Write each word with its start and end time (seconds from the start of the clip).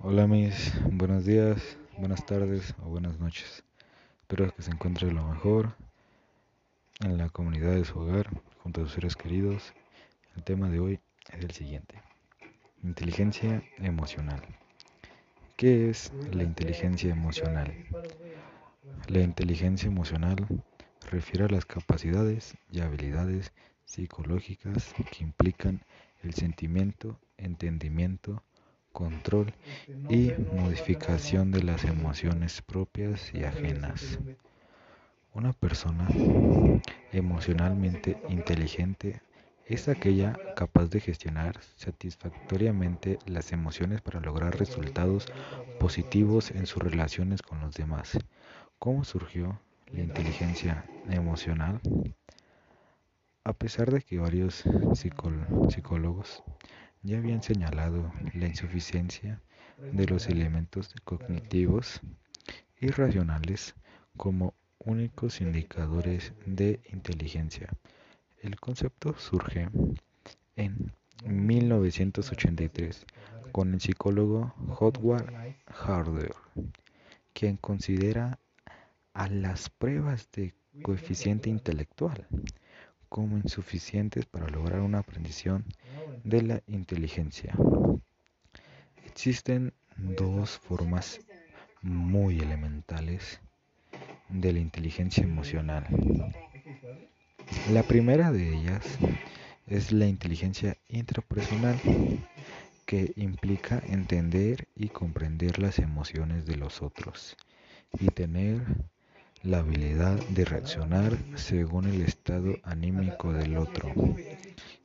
Hola 0.00 0.28
mis 0.28 0.72
buenos 0.92 1.24
días, 1.24 1.76
buenas 1.96 2.24
tardes 2.24 2.72
o 2.84 2.88
buenas 2.88 3.18
noches. 3.18 3.64
Espero 4.20 4.54
que 4.54 4.62
se 4.62 4.70
encuentre 4.70 5.10
lo 5.10 5.24
mejor 5.24 5.74
en 7.00 7.18
la 7.18 7.28
comunidad 7.30 7.74
de 7.74 7.84
su 7.84 7.98
hogar, 7.98 8.30
junto 8.62 8.80
a 8.80 8.84
sus 8.84 8.92
seres 8.92 9.16
queridos. 9.16 9.74
El 10.36 10.44
tema 10.44 10.70
de 10.70 10.78
hoy 10.78 11.00
es 11.32 11.44
el 11.44 11.50
siguiente. 11.50 12.00
Inteligencia 12.84 13.60
emocional. 13.78 14.40
¿Qué 15.56 15.90
es 15.90 16.12
la 16.30 16.44
inteligencia 16.44 17.10
emocional? 17.10 17.74
La 19.08 19.18
inteligencia 19.18 19.88
emocional 19.88 20.46
refiere 21.10 21.46
a 21.46 21.48
las 21.48 21.66
capacidades 21.66 22.56
y 22.70 22.82
habilidades 22.82 23.52
psicológicas 23.84 24.94
que 25.10 25.24
implican 25.24 25.82
el 26.22 26.34
sentimiento, 26.34 27.18
entendimiento, 27.36 28.44
control 28.98 29.54
y 30.08 30.32
modificación 30.52 31.52
de 31.52 31.62
las 31.62 31.84
emociones 31.84 32.62
propias 32.62 33.32
y 33.32 33.44
ajenas. 33.44 34.18
Una 35.32 35.52
persona 35.52 36.08
emocionalmente 37.12 38.20
inteligente 38.28 39.20
es 39.66 39.86
aquella 39.86 40.36
capaz 40.56 40.86
de 40.86 40.98
gestionar 40.98 41.60
satisfactoriamente 41.76 43.20
las 43.24 43.52
emociones 43.52 44.00
para 44.00 44.18
lograr 44.18 44.58
resultados 44.58 45.26
positivos 45.78 46.50
en 46.50 46.66
sus 46.66 46.82
relaciones 46.82 47.40
con 47.40 47.60
los 47.60 47.76
demás. 47.76 48.18
¿Cómo 48.80 49.04
surgió 49.04 49.60
la 49.92 50.00
inteligencia 50.00 50.84
emocional? 51.08 51.80
A 53.44 53.52
pesar 53.52 53.92
de 53.92 54.02
que 54.02 54.18
varios 54.18 54.64
psicólogos 54.94 56.42
ya 57.08 57.16
habían 57.16 57.42
señalado 57.42 58.12
la 58.34 58.48
insuficiencia 58.48 59.40
de 59.78 60.06
los 60.06 60.26
elementos 60.28 60.94
cognitivos 61.04 62.02
y 62.78 62.88
racionales 62.88 63.74
como 64.18 64.52
únicos 64.78 65.40
indicadores 65.40 66.34
de 66.44 66.80
inteligencia. 66.92 67.70
El 68.42 68.60
concepto 68.60 69.14
surge 69.18 69.70
en 70.56 70.92
1983 71.24 73.06
con 73.52 73.72
el 73.72 73.80
psicólogo 73.80 74.54
Howard 74.78 75.32
Harder, 75.66 76.34
quien 77.32 77.56
considera 77.56 78.38
a 79.14 79.28
las 79.30 79.70
pruebas 79.70 80.28
de 80.32 80.52
coeficiente 80.82 81.48
intelectual 81.48 82.26
como 83.08 83.38
insuficientes 83.38 84.26
para 84.26 84.48
lograr 84.48 84.80
una 84.80 84.98
aprendizaje 84.98 85.64
de 86.24 86.42
la 86.42 86.62
inteligencia. 86.66 87.54
Existen 89.06 89.72
dos 89.96 90.58
formas 90.58 91.20
muy 91.82 92.38
elementales 92.38 93.40
de 94.28 94.52
la 94.52 94.58
inteligencia 94.58 95.24
emocional. 95.24 95.86
La 97.72 97.82
primera 97.82 98.32
de 98.32 98.54
ellas 98.54 98.98
es 99.66 99.92
la 99.92 100.06
inteligencia 100.06 100.76
intrapersonal, 100.88 101.76
que 102.86 103.12
implica 103.16 103.82
entender 103.86 104.68
y 104.74 104.88
comprender 104.88 105.58
las 105.58 105.78
emociones 105.78 106.46
de 106.46 106.56
los 106.56 106.82
otros 106.82 107.36
y 108.00 108.06
tener 108.08 108.62
la 109.42 109.58
habilidad 109.58 110.24
de 110.26 110.44
reaccionar 110.44 111.24
según 111.34 111.86
el 111.86 112.02
estado 112.02 112.58
anímico 112.62 113.32
del 113.32 113.56
otro. 113.56 113.92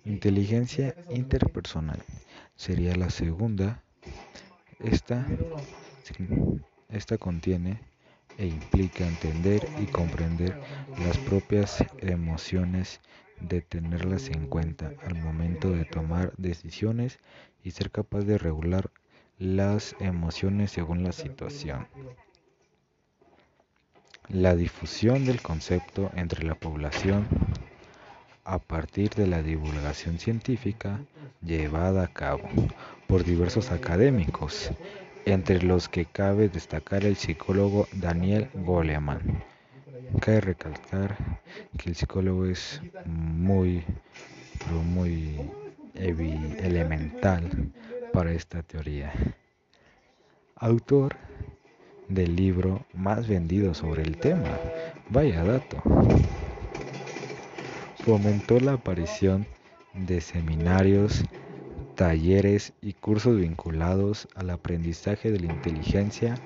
Inteligencia 0.05 0.95
interpersonal 1.09 2.05
sería 2.55 2.95
la 2.95 3.09
segunda. 3.09 3.83
Esta, 4.79 5.25
esta 6.89 7.17
contiene 7.17 7.81
e 8.37 8.47
implica 8.47 9.05
entender 9.07 9.71
y 9.75 9.87
comprender 9.87 10.59
las 10.95 11.17
propias 11.19 11.85
emociones, 11.97 13.01
de 13.39 13.61
tenerlas 13.61 14.29
en 14.29 14.47
cuenta 14.47 14.93
al 15.01 15.15
momento 15.15 15.71
de 15.71 15.85
tomar 15.85 16.33
decisiones 16.37 17.19
y 17.63 17.71
ser 17.71 17.91
capaz 17.91 18.21
de 18.21 18.37
regular 18.37 18.91
las 19.37 19.95
emociones 19.99 20.71
según 20.71 21.03
la 21.03 21.11
situación. 21.11 21.87
La 24.29 24.55
difusión 24.55 25.25
del 25.25 25.41
concepto 25.41 26.09
entre 26.15 26.45
la 26.45 26.55
población 26.55 27.27
a 28.45 28.57
partir 28.57 29.09
de 29.11 29.27
la 29.27 29.43
divulgación 29.43 30.17
científica 30.17 30.99
llevada 31.41 32.03
a 32.03 32.07
cabo 32.07 32.49
por 33.07 33.23
diversos 33.23 33.71
académicos, 33.71 34.71
entre 35.25 35.61
los 35.61 35.87
que 35.87 36.05
cabe 36.05 36.49
destacar 36.49 37.05
el 37.05 37.15
psicólogo 37.15 37.87
Daniel 37.93 38.49
Goleman. 38.53 39.43
Cabe 40.19 40.41
recalcar 40.41 41.17
que 41.77 41.89
el 41.89 41.95
psicólogo 41.95 42.45
es 42.45 42.81
muy, 43.05 43.83
muy 44.85 45.49
elemental 45.95 47.71
para 48.11 48.31
esta 48.31 48.63
teoría. 48.63 49.13
Autor 50.55 51.15
del 52.07 52.35
libro 52.35 52.85
más 52.93 53.27
vendido 53.27 53.73
sobre 53.73 54.03
el 54.03 54.17
tema. 54.17 54.57
Vaya 55.09 55.43
dato. 55.43 55.81
Fomentó 58.03 58.59
la 58.59 58.73
aparición 58.73 59.45
de 59.93 60.21
seminarios, 60.21 61.23
talleres 61.95 62.73
y 62.81 62.93
cursos 62.93 63.37
vinculados 63.39 64.27
al 64.35 64.49
aprendizaje 64.49 65.31
de 65.31 65.39
la 65.39 65.53
inteligencia 65.53 66.37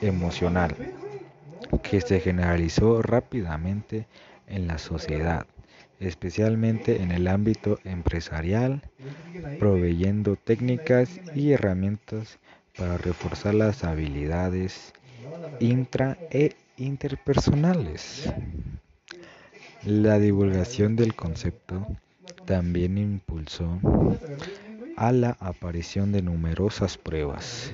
emocional, 0.00 0.74
que 1.82 2.00
se 2.00 2.20
generalizó 2.20 3.02
rápidamente 3.02 4.06
en 4.46 4.66
la 4.66 4.78
sociedad, 4.78 5.46
especialmente 5.98 7.02
en 7.02 7.10
el 7.10 7.26
ámbito 7.26 7.78
empresarial, 7.84 8.82
proveyendo 9.58 10.36
técnicas 10.36 11.20
y 11.34 11.52
herramientas 11.52 12.38
para 12.76 12.98
reforzar 12.98 13.54
las 13.54 13.84
habilidades 13.84 14.92
intra 15.60 16.16
e 16.30 16.54
interpersonales. 16.76 18.32
La 19.84 20.18
divulgación 20.18 20.96
del 20.96 21.14
concepto 21.14 21.86
también 22.46 22.98
impulsó 22.98 23.78
a 24.96 25.12
la 25.12 25.36
aparición 25.40 26.12
de 26.12 26.22
numerosas 26.22 26.96
pruebas 26.98 27.72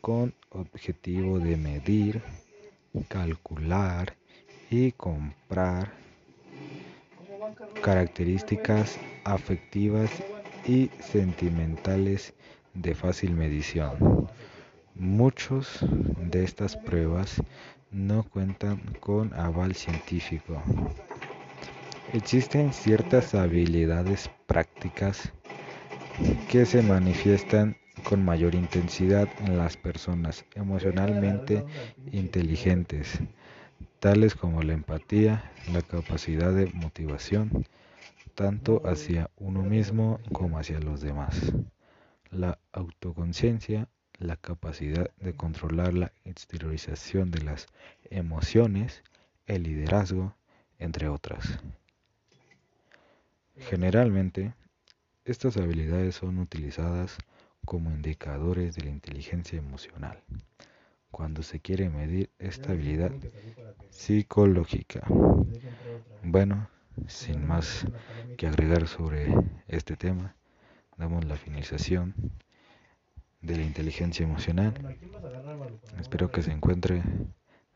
con 0.00 0.34
objetivo 0.50 1.38
de 1.38 1.56
medir, 1.56 2.22
calcular 3.08 4.16
y 4.70 4.92
comprar 4.92 5.92
características 7.82 8.98
afectivas 9.24 10.10
y 10.66 10.90
sentimentales 11.00 12.34
de 12.82 12.94
fácil 12.94 13.34
medición. 13.34 14.28
Muchos 14.94 15.80
de 16.30 16.44
estas 16.44 16.76
pruebas 16.76 17.42
no 17.90 18.22
cuentan 18.24 18.80
con 19.00 19.34
aval 19.34 19.74
científico. 19.74 20.62
Existen 22.12 22.72
ciertas 22.72 23.34
habilidades 23.34 24.30
prácticas 24.46 25.32
que 26.50 26.64
se 26.66 26.82
manifiestan 26.82 27.76
con 28.04 28.24
mayor 28.24 28.54
intensidad 28.54 29.28
en 29.40 29.58
las 29.58 29.76
personas 29.76 30.44
emocionalmente 30.54 31.64
inteligentes, 32.12 33.18
tales 33.98 34.34
como 34.34 34.62
la 34.62 34.72
empatía, 34.72 35.50
la 35.72 35.82
capacidad 35.82 36.52
de 36.52 36.66
motivación, 36.72 37.66
tanto 38.34 38.82
hacia 38.84 39.30
uno 39.36 39.62
mismo 39.62 40.20
como 40.32 40.58
hacia 40.58 40.78
los 40.78 41.00
demás 41.00 41.52
la 42.38 42.58
autoconciencia, 42.72 43.88
la 44.18 44.36
capacidad 44.36 45.10
de 45.16 45.34
controlar 45.34 45.94
la 45.94 46.12
exteriorización 46.24 47.30
de 47.30 47.42
las 47.42 47.66
emociones, 48.10 49.02
el 49.46 49.64
liderazgo, 49.64 50.34
entre 50.78 51.08
otras. 51.08 51.58
Generalmente, 53.56 54.54
estas 55.24 55.56
habilidades 55.56 56.14
son 56.14 56.38
utilizadas 56.38 57.18
como 57.64 57.90
indicadores 57.90 58.76
de 58.76 58.84
la 58.84 58.90
inteligencia 58.90 59.58
emocional 59.58 60.22
cuando 61.10 61.42
se 61.42 61.60
quiere 61.60 61.88
medir 61.90 62.30
esta 62.38 62.72
habilidad 62.72 63.12
psicológica. 63.90 65.02
Bueno, 66.22 66.68
sin 67.06 67.46
más 67.46 67.86
que 68.36 68.46
agregar 68.46 68.86
sobre 68.86 69.34
este 69.66 69.96
tema, 69.96 70.36
damos 70.98 71.24
la 71.24 71.36
finalización 71.36 72.14
de 73.40 73.56
la 73.56 73.62
inteligencia 73.62 74.24
emocional. 74.24 74.74
Espero 75.98 76.30
que 76.30 76.42
se 76.42 76.52
encuentre 76.52 77.02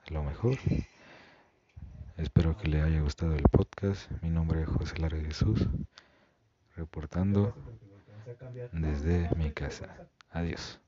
lo 0.09 0.23
mejor. 0.23 0.59
Espero 2.19 2.57
que 2.57 2.69
le 2.69 2.83
haya 2.83 3.01
gustado 3.01 3.35
el 3.35 3.45
podcast. 3.45 4.11
Mi 4.21 4.29
nombre 4.29 4.63
es 4.63 4.69
José 4.69 4.99
Lara 4.99 5.19
Jesús, 5.19 5.69
reportando 6.77 7.55
desde 8.73 9.31
mi 9.37 9.53
casa. 9.53 9.89
Adiós. 10.31 10.82